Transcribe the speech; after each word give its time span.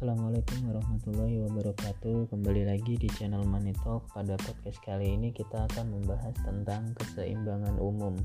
Assalamualaikum 0.00 0.64
warahmatullahi 0.64 1.36
wabarakatuh. 1.44 2.32
Kembali 2.32 2.72
lagi 2.72 2.96
di 2.96 3.04
channel 3.20 3.44
Money 3.44 3.76
Talk. 3.84 4.08
Pada 4.16 4.32
podcast 4.40 4.80
kali 4.80 5.12
ini 5.12 5.28
kita 5.28 5.68
akan 5.68 5.92
membahas 5.92 6.32
tentang 6.40 6.96
keseimbangan 6.96 7.76
umum. 7.76 8.16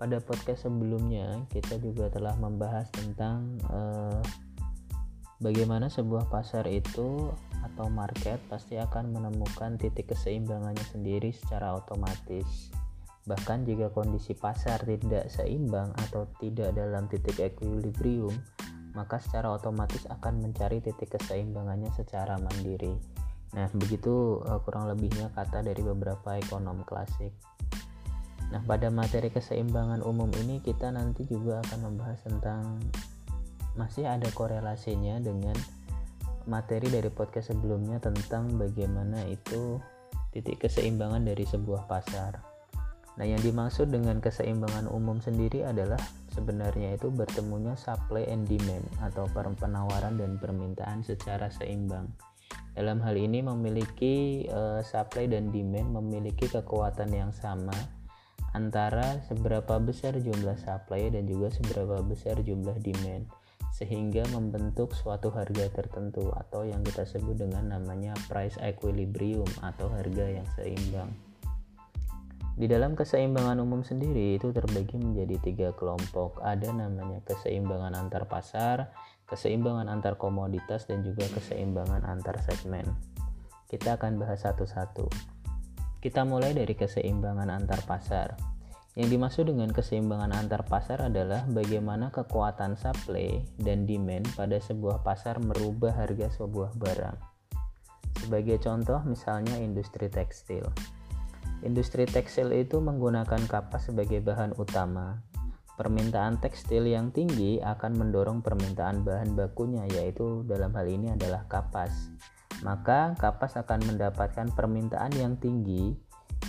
Pada 0.00 0.16
podcast 0.24 0.64
sebelumnya 0.64 1.44
kita 1.52 1.76
juga 1.76 2.08
telah 2.08 2.32
membahas 2.40 2.88
tentang 2.88 3.60
eh, 3.68 4.24
Bagaimana 5.44 5.92
sebuah 5.92 6.32
pasar 6.32 6.64
itu 6.72 7.28
atau 7.68 7.92
market 7.92 8.40
pasti 8.48 8.80
akan 8.80 9.12
menemukan 9.12 9.76
titik 9.76 10.08
keseimbangannya 10.16 10.88
sendiri 10.88 11.36
secara 11.36 11.76
otomatis. 11.76 12.72
Bahkan 13.28 13.68
jika 13.68 13.92
kondisi 13.92 14.32
pasar 14.32 14.80
tidak 14.88 15.28
seimbang 15.28 15.92
atau 16.08 16.32
tidak 16.40 16.72
dalam 16.72 17.12
titik 17.12 17.36
equilibrium 17.44 18.32
maka 18.92 19.20
secara 19.20 19.52
otomatis 19.52 20.04
akan 20.08 20.44
mencari 20.44 20.84
titik 20.84 21.16
keseimbangannya 21.16 21.88
secara 21.96 22.36
mandiri. 22.36 22.92
Nah, 23.52 23.68
begitu 23.76 24.40
uh, 24.44 24.60
kurang 24.64 24.88
lebihnya 24.88 25.28
kata 25.36 25.60
dari 25.60 25.80
beberapa 25.84 26.40
ekonom 26.40 26.84
klasik. 26.84 27.32
Nah, 28.52 28.60
pada 28.64 28.92
materi 28.92 29.32
keseimbangan 29.32 30.04
umum 30.04 30.28
ini 30.44 30.60
kita 30.60 30.92
nanti 30.92 31.24
juga 31.24 31.64
akan 31.64 31.88
membahas 31.88 32.20
tentang 32.24 32.80
masih 33.72 34.04
ada 34.04 34.28
korelasinya 34.36 35.16
dengan 35.24 35.56
materi 36.44 36.92
dari 36.92 37.08
podcast 37.08 37.54
sebelumnya 37.54 37.96
tentang 37.96 38.60
bagaimana 38.60 39.24
itu 39.24 39.80
titik 40.36 40.68
keseimbangan 40.68 41.24
dari 41.24 41.44
sebuah 41.48 41.88
pasar. 41.88 42.40
Nah, 43.20 43.24
yang 43.28 43.40
dimaksud 43.40 43.92
dengan 43.92 44.20
keseimbangan 44.20 44.88
umum 44.88 45.20
sendiri 45.20 45.64
adalah 45.64 46.00
sebenarnya 46.32 46.96
itu 46.96 47.12
bertemunya 47.12 47.76
supply 47.76 48.24
and 48.26 48.48
demand 48.48 48.88
atau 49.04 49.28
penawaran 49.30 50.16
dan 50.16 50.40
permintaan 50.40 51.04
secara 51.04 51.52
seimbang. 51.52 52.08
Dalam 52.72 53.04
hal 53.04 53.20
ini 53.20 53.44
memiliki 53.44 54.48
uh, 54.48 54.80
supply 54.80 55.28
dan 55.28 55.52
demand 55.52 55.92
memiliki 55.92 56.48
kekuatan 56.48 57.12
yang 57.12 57.32
sama 57.36 57.76
antara 58.56 59.20
seberapa 59.28 59.76
besar 59.80 60.16
jumlah 60.16 60.56
supply 60.60 61.12
dan 61.12 61.28
juga 61.28 61.52
seberapa 61.52 62.00
besar 62.04 62.40
jumlah 62.40 62.76
demand 62.80 63.28
sehingga 63.72 64.24
membentuk 64.32 64.92
suatu 64.92 65.32
harga 65.32 65.72
tertentu 65.72 66.28
atau 66.36 66.64
yang 66.68 66.84
kita 66.84 67.08
sebut 67.08 67.40
dengan 67.40 67.72
namanya 67.72 68.12
price 68.28 68.60
equilibrium 68.60 69.48
atau 69.64 69.88
harga 69.88 70.28
yang 70.28 70.48
seimbang. 70.56 71.08
Di 72.62 72.70
dalam 72.70 72.94
keseimbangan 72.94 73.58
umum 73.58 73.82
sendiri 73.82 74.38
itu 74.38 74.54
terbagi 74.54 74.94
menjadi 74.94 75.34
tiga 75.42 75.68
kelompok. 75.74 76.38
Ada 76.46 76.70
namanya 76.70 77.18
keseimbangan 77.26 77.90
antar 77.98 78.30
pasar, 78.30 78.94
keseimbangan 79.26 79.90
antar 79.90 80.14
komoditas, 80.14 80.86
dan 80.86 81.02
juga 81.02 81.26
keseimbangan 81.26 82.06
antar 82.06 82.38
segmen. 82.46 82.86
Kita 83.66 83.98
akan 83.98 84.22
bahas 84.22 84.46
satu-satu. 84.46 85.10
Kita 85.98 86.22
mulai 86.22 86.54
dari 86.54 86.78
keseimbangan 86.78 87.50
antar 87.50 87.82
pasar. 87.82 88.38
Yang 88.94 89.18
dimaksud 89.18 89.44
dengan 89.50 89.74
keseimbangan 89.74 90.30
antar 90.30 90.62
pasar 90.62 91.02
adalah 91.02 91.42
bagaimana 91.50 92.14
kekuatan 92.14 92.78
supply 92.78 93.42
dan 93.58 93.90
demand 93.90 94.30
pada 94.38 94.62
sebuah 94.62 95.02
pasar 95.02 95.42
merubah 95.42 95.98
harga 95.98 96.30
sebuah 96.38 96.78
barang. 96.78 97.18
Sebagai 98.22 98.62
contoh 98.62 99.02
misalnya 99.02 99.58
industri 99.58 100.06
tekstil. 100.06 100.62
Industri 101.62 102.10
tekstil 102.10 102.50
itu 102.50 102.82
menggunakan 102.82 103.46
kapas 103.46 103.86
sebagai 103.90 104.18
bahan 104.18 104.58
utama. 104.58 105.22
Permintaan 105.78 106.42
tekstil 106.42 106.90
yang 106.90 107.14
tinggi 107.14 107.62
akan 107.62 108.02
mendorong 108.02 108.42
permintaan 108.42 109.06
bahan 109.06 109.38
bakunya 109.38 109.86
yaitu 109.94 110.42
dalam 110.44 110.74
hal 110.74 110.90
ini 110.90 111.14
adalah 111.14 111.46
kapas. 111.46 112.10
Maka 112.66 113.14
kapas 113.14 113.54
akan 113.58 113.94
mendapatkan 113.94 114.50
permintaan 114.58 115.14
yang 115.14 115.38
tinggi 115.38 115.94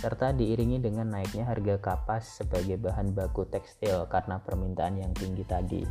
serta 0.02 0.34
diiringi 0.34 0.82
dengan 0.82 1.14
naiknya 1.14 1.46
harga 1.46 1.78
kapas 1.78 2.42
sebagai 2.42 2.76
bahan 2.76 3.14
baku 3.14 3.46
tekstil 3.46 4.10
karena 4.10 4.42
permintaan 4.42 4.98
yang 4.98 5.14
tinggi 5.14 5.46
tadi. 5.46 5.82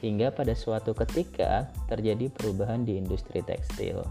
Hingga 0.00 0.30
pada 0.32 0.54
suatu 0.54 0.94
ketika 0.94 1.66
terjadi 1.90 2.30
perubahan 2.30 2.86
di 2.86 2.94
industri 2.96 3.42
tekstil. 3.42 4.06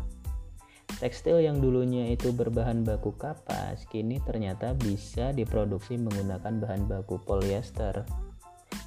Tekstil 0.96 1.44
yang 1.44 1.60
dulunya 1.60 2.08
itu 2.08 2.32
berbahan 2.32 2.88
baku 2.88 3.20
kapas, 3.20 3.84
kini 3.92 4.24
ternyata 4.24 4.72
bisa 4.72 5.36
diproduksi 5.36 6.00
menggunakan 6.00 6.56
bahan 6.64 6.88
baku 6.88 7.20
polyester. 7.20 8.08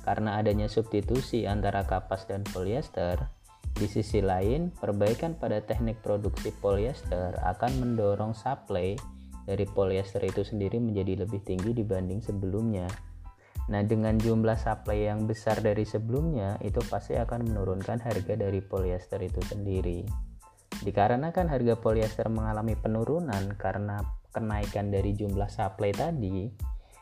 Karena 0.08 0.40
adanya 0.40 0.72
substitusi 0.72 1.44
antara 1.44 1.84
kapas 1.84 2.24
dan 2.24 2.48
polyester, 2.48 3.28
di 3.78 3.86
sisi 3.86 4.18
lain, 4.18 4.74
perbaikan 4.74 5.38
pada 5.38 5.62
teknik 5.62 6.02
produksi 6.02 6.50
polyester 6.50 7.38
akan 7.46 7.78
mendorong 7.78 8.34
supply 8.34 8.98
dari 9.46 9.64
polyester 9.70 10.18
itu 10.26 10.42
sendiri 10.42 10.82
menjadi 10.82 11.22
lebih 11.22 11.46
tinggi 11.46 11.70
dibanding 11.76 12.18
sebelumnya. 12.18 12.90
Nah, 13.68 13.84
dengan 13.86 14.18
jumlah 14.18 14.58
supply 14.58 15.12
yang 15.12 15.30
besar 15.30 15.62
dari 15.62 15.86
sebelumnya, 15.86 16.58
itu 16.64 16.80
pasti 16.88 17.20
akan 17.20 17.52
menurunkan 17.52 18.02
harga 18.02 18.34
dari 18.34 18.58
polyester 18.64 19.22
itu 19.22 19.38
sendiri. 19.44 20.02
Dikarenakan 20.78 21.50
harga 21.50 21.74
polyester 21.74 22.30
mengalami 22.30 22.78
penurunan 22.78 23.50
karena 23.58 23.98
kenaikan 24.30 24.94
dari 24.94 25.10
jumlah 25.16 25.50
supply 25.50 25.90
tadi, 25.90 26.46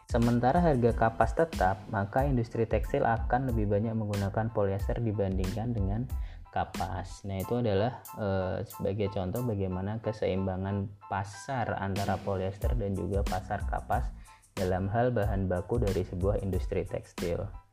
sementara 0.09 0.64
harga 0.64 0.97
kapas 0.97 1.37
tetap, 1.37 1.84
maka 1.92 2.25
industri 2.25 2.64
tekstil 2.64 3.04
akan 3.04 3.53
lebih 3.53 3.69
banyak 3.69 3.92
menggunakan 3.92 4.48
polyester 4.54 4.97
dibandingkan 5.03 5.76
dengan 5.76 6.09
kapas. 6.56 7.28
Nah, 7.28 7.37
itu 7.37 7.60
adalah 7.60 8.00
e, 8.16 8.28
sebagai 8.64 9.12
contoh 9.12 9.44
bagaimana 9.44 10.00
keseimbangan 10.00 10.88
pasar 11.12 11.76
antara 11.76 12.16
polyester 12.16 12.72
dan 12.81 12.97
juga 12.97 13.20
pasar 13.28 13.69
kapas 13.69 14.08
dalam 14.56 14.88
hal 14.88 15.12
bahan 15.12 15.53
baku 15.53 15.84
dari 15.84 16.00
sebuah 16.00 16.41
industri 16.41 16.88
tekstil. 16.88 17.66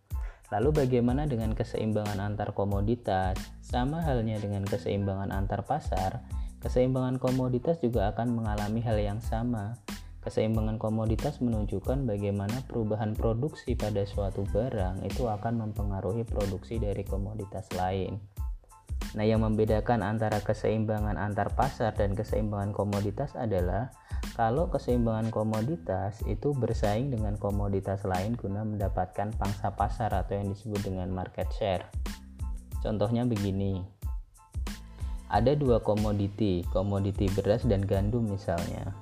Lalu 0.53 0.85
bagaimana 0.85 1.25
dengan 1.25 1.57
keseimbangan 1.57 2.21
antar 2.21 2.53
komoditas? 2.53 3.41
Sama 3.65 4.05
halnya 4.05 4.37
dengan 4.37 4.61
keseimbangan 4.61 5.33
antar 5.33 5.65
pasar, 5.65 6.21
keseimbangan 6.61 7.17
komoditas 7.17 7.81
juga 7.81 8.13
akan 8.13 8.37
mengalami 8.37 8.85
hal 8.85 9.01
yang 9.01 9.17
sama. 9.17 9.73
Keseimbangan 10.21 10.77
komoditas 10.77 11.41
menunjukkan 11.41 12.05
bagaimana 12.05 12.61
perubahan 12.69 13.17
produksi 13.17 13.73
pada 13.73 14.05
suatu 14.05 14.45
barang 14.45 15.01
itu 15.01 15.25
akan 15.25 15.67
mempengaruhi 15.67 16.21
produksi 16.21 16.77
dari 16.77 17.01
komoditas 17.01 17.65
lain. 17.73 18.21
Nah, 19.17 19.25
yang 19.25 19.41
membedakan 19.41 20.05
antara 20.05 20.37
keseimbangan 20.37 21.17
antar 21.17 21.49
pasar 21.57 21.97
dan 21.97 22.13
keseimbangan 22.13 22.77
komoditas 22.77 23.33
adalah 23.33 23.89
kalau 24.33 24.65
keseimbangan 24.65 25.29
komoditas 25.29 26.25
itu 26.25 26.57
bersaing 26.57 27.13
dengan 27.13 27.37
komoditas 27.37 28.01
lain 28.01 28.33
guna 28.33 28.65
mendapatkan 28.65 29.29
pangsa 29.37 29.69
pasar 29.77 30.09
atau 30.09 30.33
yang 30.33 30.49
disebut 30.49 30.81
dengan 30.81 31.13
market 31.13 31.45
share. 31.53 31.85
Contohnya 32.81 33.29
begini. 33.29 33.85
Ada 35.29 35.53
dua 35.53 35.85
komoditi, 35.85 36.65
komoditi 36.73 37.29
beras 37.29 37.61
dan 37.69 37.85
gandum 37.85 38.25
misalnya. 38.25 38.93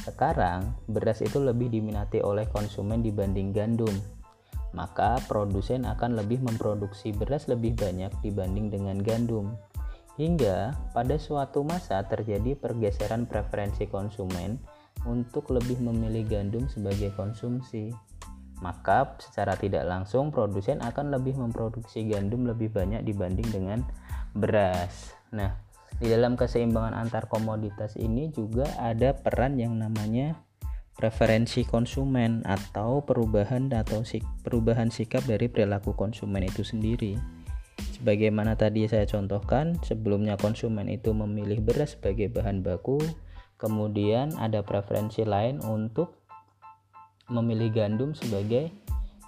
Sekarang, 0.00 0.72
beras 0.88 1.20
itu 1.20 1.36
lebih 1.36 1.68
diminati 1.68 2.24
oleh 2.24 2.48
konsumen 2.48 3.04
dibanding 3.04 3.52
gandum. 3.52 3.92
Maka 4.72 5.20
produsen 5.28 5.84
akan 5.84 6.16
lebih 6.16 6.40
memproduksi 6.40 7.12
beras 7.12 7.44
lebih 7.44 7.76
banyak 7.76 8.08
dibanding 8.24 8.72
dengan 8.72 8.96
gandum 9.04 9.52
Hingga 10.20 10.76
pada 10.92 11.16
suatu 11.16 11.64
masa 11.64 12.04
terjadi 12.04 12.52
pergeseran 12.52 13.24
preferensi 13.24 13.88
konsumen 13.88 14.60
untuk 15.08 15.48
lebih 15.48 15.80
memilih 15.80 16.28
gandum 16.28 16.68
sebagai 16.68 17.08
konsumsi. 17.16 17.88
Maka 18.60 19.16
secara 19.16 19.56
tidak 19.56 19.88
langsung 19.88 20.28
produsen 20.28 20.84
akan 20.84 21.16
lebih 21.16 21.40
memproduksi 21.40 22.04
gandum 22.04 22.44
lebih 22.44 22.68
banyak 22.68 23.00
dibanding 23.00 23.48
dengan 23.48 23.80
beras. 24.36 25.16
Nah, 25.32 25.56
di 25.96 26.12
dalam 26.12 26.36
keseimbangan 26.36 27.00
antar 27.00 27.24
komoditas 27.24 27.96
ini 27.96 28.28
juga 28.28 28.68
ada 28.76 29.16
peran 29.16 29.56
yang 29.56 29.80
namanya 29.80 30.36
preferensi 31.00 31.64
konsumen 31.64 32.44
atau 32.44 33.00
perubahan 33.08 33.72
atau 33.72 34.04
perubahan 34.44 34.92
sikap 34.92 35.24
dari 35.24 35.48
perilaku 35.48 35.96
konsumen 35.96 36.44
itu 36.44 36.60
sendiri. 36.60 37.39
Sebagaimana 38.00 38.56
tadi 38.56 38.88
saya 38.88 39.04
contohkan, 39.04 39.76
sebelumnya 39.84 40.40
konsumen 40.40 40.88
itu 40.88 41.12
memilih 41.12 41.60
beras 41.60 42.00
sebagai 42.00 42.32
bahan 42.32 42.64
baku, 42.64 42.96
kemudian 43.60 44.32
ada 44.40 44.64
preferensi 44.64 45.20
lain 45.20 45.60
untuk 45.60 46.16
memilih 47.28 47.68
gandum 47.76 48.16
sebagai 48.16 48.72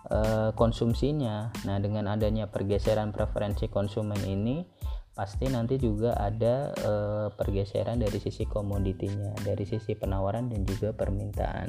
uh, 0.09 0.57
konsumsinya. 0.57 1.53
Nah, 1.69 1.85
dengan 1.85 2.09
adanya 2.09 2.49
pergeseran 2.49 3.13
preferensi 3.13 3.69
konsumen 3.69 4.25
ini, 4.25 4.65
pasti 5.13 5.53
nanti 5.53 5.77
juga 5.77 6.17
ada 6.17 6.73
uh, 6.73 7.29
pergeseran 7.29 8.01
dari 8.01 8.25
sisi 8.25 8.49
komoditinya, 8.49 9.37
dari 9.45 9.69
sisi 9.69 9.93
penawaran 9.93 10.49
dan 10.49 10.65
juga 10.65 10.97
permintaan. 10.97 11.69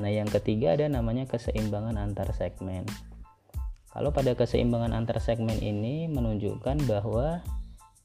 Nah, 0.00 0.08
yang 0.08 0.32
ketiga 0.32 0.80
ada 0.80 0.88
namanya 0.88 1.28
keseimbangan 1.28 2.00
antar 2.00 2.32
segmen. 2.32 2.88
Kalau 3.90 4.14
pada 4.14 4.38
keseimbangan 4.38 4.94
antar 4.94 5.18
segmen 5.18 5.58
ini 5.58 6.06
menunjukkan 6.06 6.86
bahwa 6.86 7.42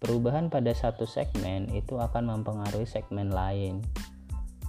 perubahan 0.01 0.49
pada 0.49 0.73
satu 0.73 1.05
segmen 1.05 1.69
itu 1.77 2.01
akan 2.01 2.33
mempengaruhi 2.33 2.89
segmen 2.89 3.29
lain. 3.29 3.85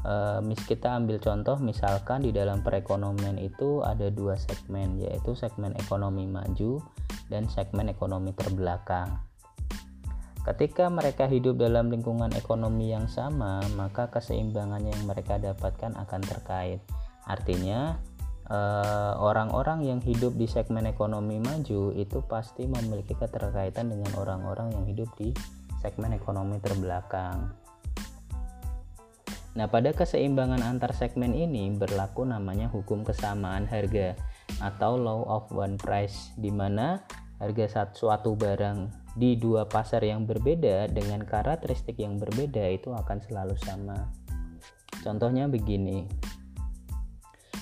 E, 0.04 0.44
mis 0.44 0.60
kita 0.68 0.92
ambil 0.92 1.16
contoh 1.16 1.56
misalkan 1.56 2.20
di 2.20 2.36
dalam 2.36 2.60
perekonomian 2.60 3.40
itu 3.40 3.80
ada 3.80 4.12
dua 4.12 4.36
segmen 4.36 5.00
yaitu 5.00 5.32
segmen 5.32 5.72
ekonomi 5.80 6.28
maju 6.28 6.84
dan 7.32 7.48
segmen 7.48 7.88
ekonomi 7.88 8.36
terbelakang. 8.36 9.16
Ketika 10.46 10.86
mereka 10.92 11.26
hidup 11.26 11.58
dalam 11.58 11.90
lingkungan 11.90 12.30
ekonomi 12.38 12.94
yang 12.94 13.10
sama, 13.10 13.64
maka 13.74 14.14
keseimbangan 14.14 14.84
yang 14.84 15.00
mereka 15.02 15.42
dapatkan 15.42 15.98
akan 15.98 16.22
terkait. 16.22 16.78
Artinya, 17.26 17.98
Eh, 18.46 19.12
orang-orang 19.18 19.82
yang 19.82 19.98
hidup 19.98 20.38
di 20.38 20.46
segmen 20.46 20.86
ekonomi 20.86 21.42
maju 21.42 21.90
itu 21.90 22.22
pasti 22.30 22.70
memiliki 22.70 23.18
keterkaitan 23.18 23.90
dengan 23.90 24.14
orang-orang 24.14 24.70
yang 24.70 24.86
hidup 24.86 25.10
di 25.18 25.34
segmen 25.82 26.14
ekonomi 26.14 26.62
terbelakang. 26.62 27.50
Nah, 29.58 29.66
pada 29.66 29.90
keseimbangan 29.90 30.62
antar 30.62 30.94
segmen 30.94 31.34
ini 31.34 31.74
berlaku 31.74 32.22
namanya 32.22 32.70
hukum 32.70 33.02
kesamaan 33.02 33.66
harga 33.66 34.14
atau 34.62 34.94
law 34.94 35.26
of 35.26 35.50
one 35.50 35.74
price 35.74 36.30
di 36.38 36.54
mana 36.54 37.02
harga 37.42 37.90
suatu 37.98 38.38
barang 38.38 39.10
di 39.18 39.34
dua 39.34 39.66
pasar 39.66 40.06
yang 40.06 40.22
berbeda 40.22 40.86
dengan 40.94 41.26
karakteristik 41.26 41.98
yang 41.98 42.14
berbeda 42.14 42.62
itu 42.70 42.94
akan 42.94 43.18
selalu 43.26 43.58
sama. 43.58 44.06
Contohnya 45.02 45.50
begini, 45.50 46.04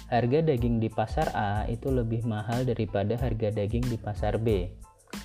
harga 0.08 0.44
daging 0.44 0.84
di 0.84 0.92
pasar 0.92 1.32
A 1.32 1.64
itu 1.64 1.88
lebih 1.88 2.28
mahal 2.28 2.68
daripada 2.68 3.16
harga 3.16 3.48
daging 3.48 3.88
di 3.88 3.96
pasar 3.96 4.36
B. 4.36 4.68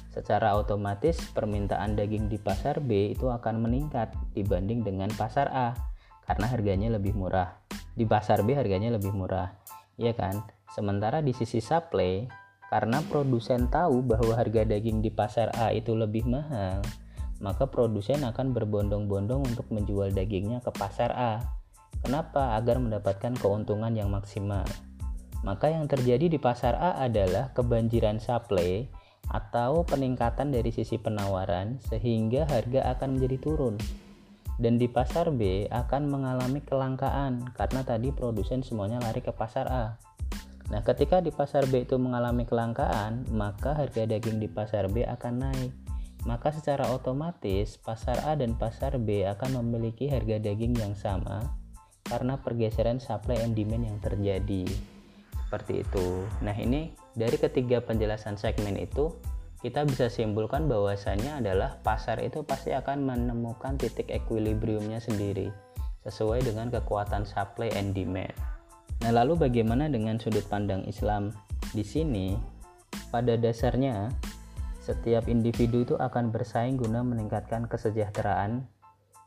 Secara 0.10 0.56
otomatis 0.56 1.20
permintaan 1.36 1.94
daging 2.00 2.32
di 2.32 2.40
pasar 2.40 2.80
B 2.80 3.14
itu 3.14 3.28
akan 3.28 3.62
meningkat 3.62 4.14
dibanding 4.34 4.82
dengan 4.82 5.12
pasar 5.14 5.52
A 5.52 5.76
karena 6.24 6.48
harganya 6.48 6.90
lebih 6.96 7.14
murah. 7.14 7.60
Di 7.94 8.08
pasar 8.08 8.46
B 8.48 8.56
harganya 8.56 8.96
lebih 8.96 9.12
murah. 9.12 9.52
Iya 10.00 10.16
kan? 10.16 10.40
Sementara 10.72 11.20
di 11.20 11.36
sisi 11.36 11.60
supply 11.60 12.30
karena 12.70 13.02
produsen 13.10 13.68
tahu 13.68 14.06
bahwa 14.06 14.38
harga 14.38 14.64
daging 14.64 15.02
di 15.02 15.10
pasar 15.10 15.50
A 15.58 15.74
itu 15.74 15.98
lebih 15.98 16.24
mahal, 16.30 16.86
maka 17.42 17.66
produsen 17.66 18.22
akan 18.22 18.54
berbondong-bondong 18.54 19.42
untuk 19.44 19.68
menjual 19.74 20.14
dagingnya 20.14 20.62
ke 20.62 20.70
pasar 20.70 21.12
A 21.12 21.59
Kenapa? 22.00 22.56
Agar 22.56 22.80
mendapatkan 22.80 23.36
keuntungan 23.36 23.92
yang 23.92 24.08
maksimal. 24.08 24.64
Maka 25.44 25.72
yang 25.72 25.88
terjadi 25.88 26.28
di 26.28 26.40
pasar 26.40 26.76
A 26.76 27.00
adalah 27.00 27.52
kebanjiran 27.56 28.20
supply 28.20 28.88
atau 29.30 29.86
peningkatan 29.86 30.52
dari 30.52 30.74
sisi 30.74 30.98
penawaran 31.00 31.80
sehingga 31.86 32.50
harga 32.50 32.92
akan 32.98 33.20
menjadi 33.20 33.38
turun. 33.40 33.76
Dan 34.60 34.76
di 34.76 34.92
pasar 34.92 35.32
B 35.32 35.72
akan 35.72 36.12
mengalami 36.12 36.60
kelangkaan 36.60 37.48
karena 37.56 37.82
tadi 37.88 38.12
produsen 38.12 38.60
semuanya 38.60 39.00
lari 39.00 39.24
ke 39.24 39.32
pasar 39.32 39.72
A. 39.72 39.86
Nah, 40.68 40.84
ketika 40.84 41.24
di 41.24 41.32
pasar 41.32 41.64
B 41.72 41.88
itu 41.88 41.96
mengalami 41.96 42.44
kelangkaan, 42.44 43.24
maka 43.32 43.72
harga 43.72 44.04
daging 44.04 44.44
di 44.44 44.52
pasar 44.52 44.92
B 44.92 45.08
akan 45.08 45.34
naik. 45.40 45.72
Maka 46.28 46.52
secara 46.52 46.92
otomatis 46.92 47.80
pasar 47.80 48.20
A 48.28 48.36
dan 48.36 48.60
pasar 48.60 49.00
B 49.00 49.24
akan 49.24 49.64
memiliki 49.64 50.12
harga 50.12 50.36
daging 50.36 50.76
yang 50.76 50.92
sama 51.00 51.59
karena 52.10 52.42
pergeseran 52.42 52.98
supply 52.98 53.40
and 53.40 53.54
demand 53.54 53.86
yang 53.86 53.98
terjadi. 54.02 54.66
Seperti 55.46 55.86
itu. 55.86 56.26
Nah 56.42 56.54
ini 56.54 56.94
dari 57.14 57.38
ketiga 57.38 57.82
penjelasan 57.82 58.36
segmen 58.36 58.78
itu 58.78 59.14
kita 59.60 59.84
bisa 59.84 60.08
simpulkan 60.08 60.72
bahwasanya 60.72 61.44
adalah 61.44 61.78
pasar 61.84 62.24
itu 62.24 62.42
pasti 62.48 62.72
akan 62.72 63.04
menemukan 63.04 63.76
titik 63.76 64.08
equilibriumnya 64.08 65.04
sendiri 65.04 65.52
sesuai 66.08 66.48
dengan 66.48 66.72
kekuatan 66.72 67.28
supply 67.28 67.68
and 67.76 67.92
demand. 67.92 68.32
Nah 69.04 69.12
lalu 69.12 69.36
bagaimana 69.36 69.92
dengan 69.92 70.16
sudut 70.16 70.48
pandang 70.48 70.88
Islam? 70.88 71.36
Di 71.76 71.84
sini 71.84 72.40
pada 73.12 73.36
dasarnya 73.36 74.10
setiap 74.80 75.28
individu 75.28 75.86
itu 75.86 75.96
akan 76.00 76.32
bersaing 76.34 76.80
guna 76.80 77.04
meningkatkan 77.04 77.68
kesejahteraan 77.68 78.66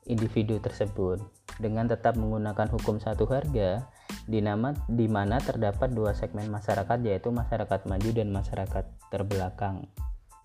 individu 0.07 0.59
tersebut 0.59 1.23
dengan 1.63 1.87
tetap 1.87 2.19
menggunakan 2.19 2.69
hukum 2.73 2.99
satu 2.99 3.29
harga 3.31 3.87
di 4.27 4.43
nama 4.43 4.75
di 4.91 5.07
mana 5.07 5.39
terdapat 5.39 5.95
dua 5.95 6.15
segmen 6.15 6.51
masyarakat 6.51 6.99
yaitu 7.07 7.31
masyarakat 7.31 7.87
maju 7.87 8.11
dan 8.11 8.29
masyarakat 8.31 8.85
terbelakang. 9.11 9.87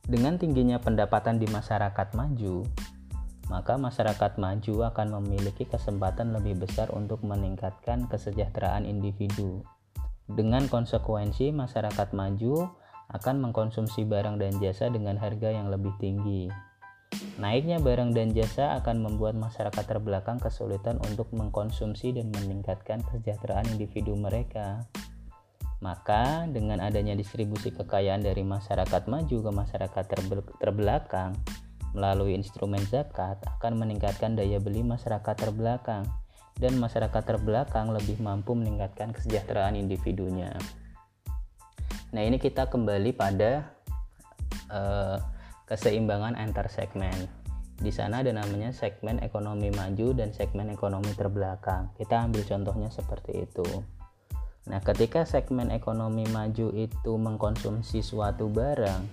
Dengan 0.08 0.40
tingginya 0.40 0.80
pendapatan 0.80 1.36
di 1.36 1.52
masyarakat 1.52 2.16
maju, 2.16 2.64
maka 3.52 3.76
masyarakat 3.76 4.40
maju 4.40 4.76
akan 4.92 5.08
memiliki 5.20 5.68
kesempatan 5.68 6.32
lebih 6.32 6.64
besar 6.64 6.92
untuk 6.96 7.24
meningkatkan 7.24 8.08
kesejahteraan 8.08 8.88
individu. 8.88 9.64
Dengan 10.28 10.68
konsekuensi 10.68 11.56
masyarakat 11.56 12.12
maju 12.12 12.72
akan 13.08 13.36
mengkonsumsi 13.40 14.04
barang 14.04 14.40
dan 14.40 14.60
jasa 14.60 14.92
dengan 14.92 15.16
harga 15.16 15.52
yang 15.52 15.72
lebih 15.72 15.96
tinggi. 16.00 16.52
Naiknya 17.38 17.78
barang 17.78 18.18
dan 18.18 18.34
jasa 18.34 18.82
akan 18.82 19.06
membuat 19.06 19.38
masyarakat 19.38 19.86
terbelakang 19.86 20.42
kesulitan 20.42 20.98
untuk 21.06 21.30
mengkonsumsi 21.38 22.10
dan 22.18 22.34
meningkatkan 22.34 23.06
kesejahteraan 23.06 23.78
individu 23.78 24.18
mereka. 24.18 24.90
Maka, 25.78 26.50
dengan 26.50 26.82
adanya 26.82 27.14
distribusi 27.14 27.70
kekayaan 27.70 28.26
dari 28.26 28.42
masyarakat 28.42 29.06
maju 29.06 29.38
ke 29.38 29.52
masyarakat 29.54 30.04
terbelakang 30.58 31.38
melalui 31.94 32.34
instrumen 32.34 32.82
zakat 32.90 33.38
akan 33.46 33.86
meningkatkan 33.86 34.34
daya 34.34 34.58
beli 34.58 34.82
masyarakat 34.82 35.38
terbelakang 35.38 36.10
dan 36.58 36.74
masyarakat 36.82 37.22
terbelakang 37.22 37.94
lebih 37.94 38.18
mampu 38.18 38.58
meningkatkan 38.58 39.14
kesejahteraan 39.14 39.78
individunya. 39.78 40.58
Nah, 42.10 42.22
ini 42.26 42.42
kita 42.42 42.66
kembali 42.66 43.14
pada 43.14 43.70
uh, 44.74 45.37
keseimbangan 45.68 46.40
antar 46.40 46.72
segmen. 46.72 47.28
Di 47.78 47.94
sana 47.94 48.26
ada 48.26 48.34
namanya 48.34 48.74
segmen 48.74 49.22
ekonomi 49.22 49.70
maju 49.70 50.18
dan 50.18 50.34
segmen 50.34 50.74
ekonomi 50.74 51.14
terbelakang. 51.14 51.94
Kita 51.94 52.26
ambil 52.26 52.42
contohnya 52.42 52.90
seperti 52.90 53.46
itu. 53.46 53.68
Nah, 54.68 54.82
ketika 54.82 55.24
segmen 55.24 55.70
ekonomi 55.70 56.26
maju 56.28 56.74
itu 56.74 57.12
mengkonsumsi 57.16 58.02
suatu 58.02 58.50
barang, 58.50 59.06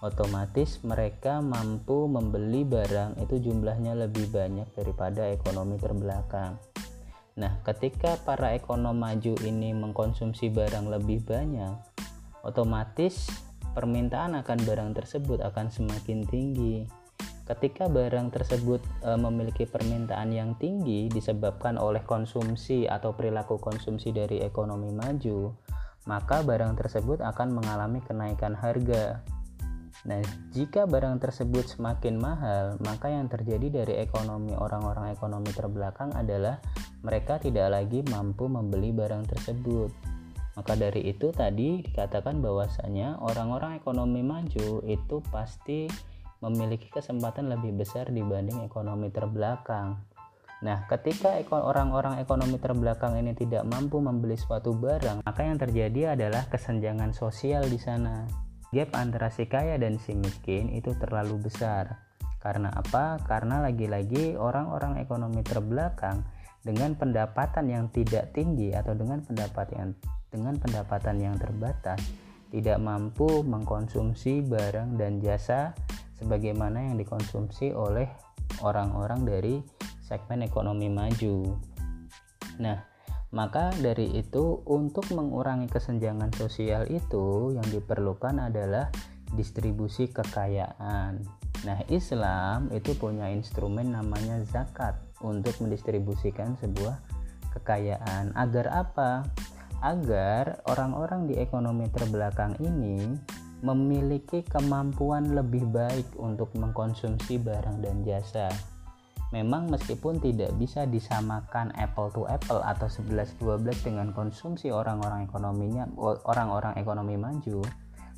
otomatis 0.00 0.80
mereka 0.82 1.44
mampu 1.44 2.08
membeli 2.08 2.64
barang 2.64 3.20
itu 3.20 3.38
jumlahnya 3.50 3.94
lebih 3.94 4.32
banyak 4.32 4.66
daripada 4.72 5.28
ekonomi 5.28 5.76
terbelakang. 5.76 6.56
Nah, 7.34 7.58
ketika 7.66 8.14
para 8.22 8.54
ekonom 8.54 8.94
maju 8.94 9.34
ini 9.42 9.74
mengkonsumsi 9.74 10.54
barang 10.54 10.86
lebih 10.86 11.26
banyak, 11.26 11.74
otomatis 12.46 13.26
permintaan 13.74 14.38
akan 14.38 14.58
barang 14.62 14.90
tersebut 14.94 15.42
akan 15.42 15.68
semakin 15.68 16.22
tinggi. 16.30 16.86
Ketika 17.44 17.92
barang 17.92 18.32
tersebut 18.32 18.80
e, 19.04 19.10
memiliki 19.20 19.68
permintaan 19.68 20.32
yang 20.32 20.56
tinggi 20.56 21.12
disebabkan 21.12 21.76
oleh 21.76 22.00
konsumsi 22.00 22.88
atau 22.88 23.12
perilaku 23.12 23.60
konsumsi 23.60 24.16
dari 24.16 24.40
ekonomi 24.40 24.88
maju, 24.88 25.52
maka 26.08 26.40
barang 26.40 26.72
tersebut 26.80 27.20
akan 27.20 27.52
mengalami 27.52 28.00
kenaikan 28.00 28.56
harga. 28.56 29.20
Nah, 30.08 30.24
jika 30.56 30.88
barang 30.88 31.20
tersebut 31.20 31.76
semakin 31.76 32.16
mahal, 32.16 32.80
maka 32.80 33.12
yang 33.12 33.28
terjadi 33.28 33.84
dari 33.84 33.94
ekonomi 34.00 34.56
orang-orang 34.56 35.12
ekonomi 35.12 35.52
terbelakang 35.52 36.12
adalah 36.16 36.60
mereka 37.04 37.36
tidak 37.36 37.72
lagi 37.72 38.00
mampu 38.08 38.48
membeli 38.48 38.92
barang 38.92 39.28
tersebut 39.28 40.13
maka 40.54 40.78
dari 40.78 41.10
itu 41.10 41.34
tadi 41.34 41.82
dikatakan 41.82 42.38
bahwasanya 42.38 43.18
orang-orang 43.18 43.78
ekonomi 43.78 44.22
maju 44.22 44.82
itu 44.86 45.16
pasti 45.30 45.90
memiliki 46.38 46.90
kesempatan 46.90 47.50
lebih 47.50 47.74
besar 47.74 48.10
dibanding 48.10 48.62
ekonomi 48.62 49.10
terbelakang. 49.10 49.98
Nah, 50.64 50.88
ketika 50.88 51.36
orang-orang 51.50 52.22
ekonomi 52.22 52.56
terbelakang 52.56 53.20
ini 53.20 53.36
tidak 53.36 53.68
mampu 53.68 54.00
membeli 54.00 54.38
suatu 54.38 54.72
barang, 54.72 55.20
maka 55.26 55.40
yang 55.44 55.60
terjadi 55.60 56.16
adalah 56.16 56.48
kesenjangan 56.48 57.12
sosial 57.12 57.66
di 57.68 57.76
sana. 57.76 58.24
Gap 58.72 58.96
antara 58.96 59.28
si 59.28 59.44
kaya 59.44 59.76
dan 59.76 60.00
si 60.00 60.16
miskin 60.16 60.72
itu 60.72 60.96
terlalu 60.96 61.50
besar. 61.50 62.00
Karena 62.40 62.72
apa? 62.72 63.20
Karena 63.24 63.60
lagi-lagi 63.60 64.36
orang-orang 64.36 65.00
ekonomi 65.00 65.44
terbelakang 65.44 66.24
dengan 66.64 66.96
pendapatan 66.96 67.68
yang 67.68 67.84
tidak 67.92 68.32
tinggi 68.32 68.72
atau 68.72 68.96
dengan 68.96 69.20
pendapatan 69.20 69.76
yang 69.76 69.92
dengan 70.34 70.58
pendapatan 70.58 71.22
yang 71.22 71.38
terbatas 71.38 72.02
tidak 72.50 72.82
mampu 72.82 73.46
mengkonsumsi 73.46 74.42
barang 74.42 74.98
dan 74.98 75.22
jasa 75.22 75.70
sebagaimana 76.18 76.90
yang 76.90 76.98
dikonsumsi 76.98 77.70
oleh 77.70 78.10
orang-orang 78.66 79.22
dari 79.22 79.54
segmen 80.02 80.42
ekonomi 80.42 80.90
maju. 80.90 81.54
Nah, 82.58 82.78
Maka 83.34 83.74
dari 83.82 84.14
itu 84.14 84.62
untuk 84.62 85.10
mengurangi 85.10 85.66
kesenjangan 85.66 86.30
sosial 86.38 86.86
itu 86.86 87.50
yang 87.50 87.66
diperlukan 87.66 88.38
adalah 88.38 88.94
distribusi 89.34 90.06
kekayaan. 90.06 91.18
Nah, 91.66 91.78
Islam 91.90 92.70
itu 92.70 92.94
punya 92.94 93.26
instrumen 93.34 93.90
namanya 93.90 94.38
zakat 94.46 94.94
untuk 95.18 95.50
mendistribusikan 95.58 96.54
sebuah 96.62 97.02
kekayaan. 97.58 98.38
Agar 98.38 98.70
apa? 98.70 99.26
Agar 99.84 100.64
orang-orang 100.64 101.28
di 101.28 101.36
ekonomi 101.36 101.84
terbelakang 101.92 102.56
ini 102.64 103.04
memiliki 103.60 104.40
kemampuan 104.40 105.36
lebih 105.36 105.68
baik 105.68 106.08
untuk 106.16 106.48
mengkonsumsi 106.56 107.36
barang 107.36 107.84
dan 107.84 108.00
jasa. 108.00 108.48
Memang 109.36 109.68
meskipun 109.68 110.24
tidak 110.24 110.56
bisa 110.56 110.88
disamakan 110.88 111.68
apple 111.76 112.08
to 112.16 112.24
apple 112.24 112.64
atau 112.64 112.88
11-12 112.88 113.60
dengan 113.84 114.08
konsumsi 114.16 114.72
orang-orang 114.72 115.28
ekonominya 115.28 115.84
orang-orang 116.24 116.80
ekonomi 116.80 117.20
maju 117.20 117.60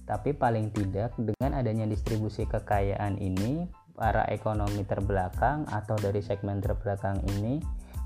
tapi 0.06 0.30
paling 0.32 0.70
tidak 0.70 1.12
dengan 1.18 1.58
adanya 1.58 1.84
distribusi 1.84 2.46
kekayaan 2.46 3.18
ini 3.18 3.66
para 3.98 4.22
ekonomi 4.30 4.86
terbelakang 4.86 5.66
atau 5.66 5.98
dari 5.98 6.22
segmen 6.22 6.62
terbelakang 6.62 7.18
ini 7.36 7.58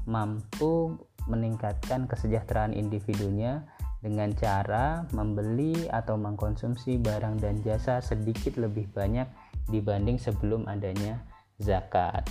mampu 0.09 0.97
meningkatkan 1.31 2.11
kesejahteraan 2.11 2.75
individunya 2.75 3.63
dengan 4.03 4.33
cara 4.35 5.07
membeli 5.15 5.87
atau 5.87 6.19
mengkonsumsi 6.19 6.99
barang 6.99 7.39
dan 7.39 7.63
jasa 7.63 8.03
sedikit 8.03 8.59
lebih 8.59 8.89
banyak 8.91 9.29
dibanding 9.69 10.19
sebelum 10.19 10.67
adanya 10.67 11.23
zakat. 11.61 12.27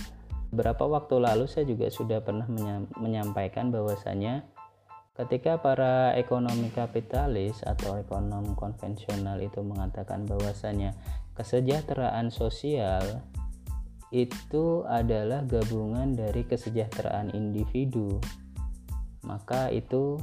Beberapa 0.50 0.82
waktu 0.90 1.22
lalu 1.22 1.46
saya 1.46 1.62
juga 1.62 1.86
sudah 1.88 2.18
pernah 2.26 2.44
menyampaikan 2.98 3.70
bahwasanya 3.70 4.42
ketika 5.14 5.62
para 5.62 6.18
ekonomi 6.18 6.74
kapitalis 6.74 7.62
atau 7.62 8.02
ekonom 8.02 8.58
konvensional 8.58 9.38
itu 9.38 9.62
mengatakan 9.62 10.26
bahwasanya 10.26 10.98
kesejahteraan 11.38 12.34
sosial 12.34 13.22
itu 14.10 14.82
adalah 14.90 15.46
gabungan 15.46 16.18
dari 16.18 16.42
kesejahteraan 16.42 17.30
individu 17.30 18.18
maka 19.26 19.68
itu 19.72 20.20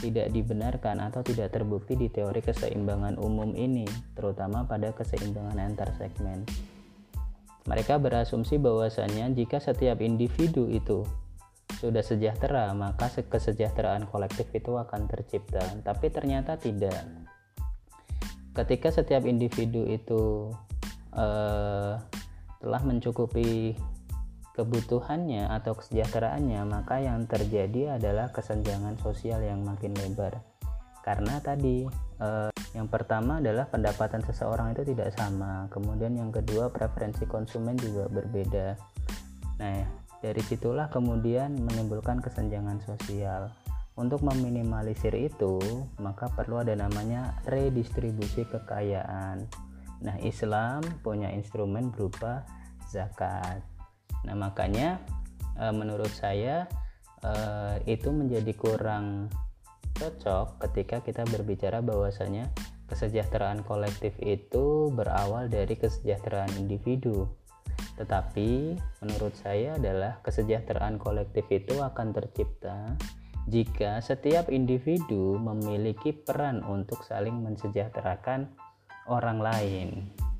tidak 0.00 0.32
dibenarkan 0.32 1.04
atau 1.04 1.20
tidak 1.20 1.52
terbukti 1.52 1.94
di 1.94 2.08
teori 2.08 2.40
keseimbangan 2.40 3.20
umum 3.20 3.52
ini 3.52 3.84
terutama 4.16 4.64
pada 4.64 4.90
keseimbangan 4.96 5.60
antar 5.60 5.92
segmen 6.00 6.48
mereka 7.62 7.94
berasumsi 8.02 8.58
bahwasanya 8.58 9.30
jika 9.30 9.62
setiap 9.62 10.02
individu 10.02 10.66
itu 10.66 11.06
sudah 11.78 12.02
sejahtera, 12.02 12.70
maka 12.74 13.10
kesejahteraan 13.10 14.06
kolektif 14.10 14.50
itu 14.54 14.78
akan 14.78 15.06
tercipta. 15.10 15.62
Tapi 15.82 16.06
ternyata 16.10 16.58
tidak. 16.58 16.94
Ketika 18.52 18.92
setiap 18.92 19.24
individu 19.24 19.88
itu 19.88 20.52
uh, 21.16 21.96
telah 22.60 22.82
mencukupi 22.84 23.74
kebutuhannya 24.52 25.48
atau 25.48 25.72
kesejahteraannya, 25.76 26.60
maka 26.68 27.00
yang 27.00 27.24
terjadi 27.24 27.96
adalah 27.96 28.28
kesenjangan 28.32 29.00
sosial 29.00 29.40
yang 29.40 29.64
makin 29.64 29.96
lebar. 29.96 30.44
Karena 31.02 31.42
tadi 31.42 31.82
uh, 32.22 32.52
yang 32.76 32.86
pertama 32.86 33.42
adalah 33.42 33.66
pendapatan 33.66 34.22
seseorang 34.22 34.76
itu 34.76 34.86
tidak 34.94 35.10
sama. 35.18 35.66
Kemudian 35.72 36.14
yang 36.14 36.30
kedua 36.30 36.70
preferensi 36.70 37.26
konsumen 37.26 37.74
juga 37.74 38.06
berbeda. 38.06 38.78
Nah, 39.58 39.82
dari 40.22 40.42
situlah 40.46 40.86
kemudian 40.92 41.58
menimbulkan 41.58 42.22
kesenjangan 42.22 42.78
sosial. 42.86 43.50
Untuk 43.92 44.24
meminimalisir 44.24 45.12
itu, 45.12 45.60
maka 46.00 46.32
perlu 46.32 46.64
ada 46.64 46.72
namanya 46.72 47.36
redistribusi 47.44 48.48
kekayaan. 48.48 49.44
Nah, 50.00 50.16
Islam 50.24 50.80
punya 51.04 51.28
instrumen 51.28 51.92
berupa 51.92 52.46
zakat. 52.88 53.60
Nah, 54.22 54.34
makanya 54.38 55.02
e, 55.58 55.64
menurut 55.74 56.10
saya 56.10 56.70
e, 57.22 57.32
itu 57.90 58.10
menjadi 58.14 58.52
kurang 58.54 59.30
cocok 59.98 60.62
ketika 60.68 61.04
kita 61.04 61.22
berbicara 61.28 61.84
bahwasanya 61.84 62.50
kesejahteraan 62.92 63.64
kolektif 63.64 64.12
itu 64.20 64.92
berawal 64.92 65.48
dari 65.48 65.74
kesejahteraan 65.80 66.52
individu. 66.60 67.28
Tetapi 67.96 68.76
menurut 69.04 69.34
saya 69.36 69.76
adalah 69.76 70.20
kesejahteraan 70.24 70.96
kolektif 71.00 71.48
itu 71.52 71.80
akan 71.80 72.12
tercipta 72.12 72.96
jika 73.50 73.98
setiap 73.98 74.54
individu 74.54 75.34
memiliki 75.40 76.14
peran 76.14 76.62
untuk 76.62 77.02
saling 77.02 77.42
mensejahterakan 77.42 78.54
orang 79.10 79.38
lain. 79.42 79.88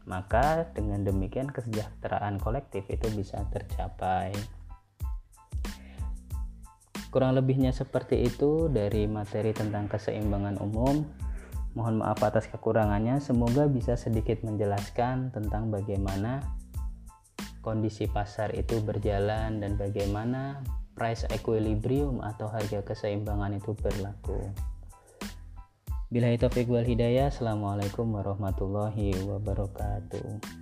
Maka 0.05 0.71
dengan 0.75 1.07
demikian 1.07 1.51
kesejahteraan 1.51 2.43
kolektif 2.43 2.87
itu 2.91 3.07
bisa 3.15 3.43
tercapai. 3.55 4.35
Kurang 7.13 7.37
lebihnya 7.37 7.77
seperti 7.77 8.25
itu 8.25 8.73
dari 8.73 9.05
materi 9.05 9.53
tentang 9.53 9.87
keseimbangan 9.87 10.57
umum. 10.65 11.05
Mohon 11.77 12.05
maaf 12.05 12.21
atas 12.25 12.49
kekurangannya, 12.49 13.21
semoga 13.21 13.69
bisa 13.69 13.97
sedikit 13.97 14.41
menjelaskan 14.45 15.33
tentang 15.33 15.69
bagaimana 15.69 16.41
kondisi 17.61 18.11
pasar 18.11 18.53
itu 18.53 18.81
berjalan 18.81 19.61
dan 19.63 19.79
bagaimana 19.79 20.61
price 20.97 21.25
equilibrium 21.33 22.21
atau 22.21 22.51
harga 22.51 22.85
keseimbangan 22.85 23.57
itu 23.57 23.73
berlaku. 23.73 24.53
Bila 26.13 26.29
itu 26.29 26.45
hidayah, 26.85 27.33
Assalamualaikum 27.33 28.05
warahmatullahi 28.13 29.17
wabarakatuh. 29.25 30.62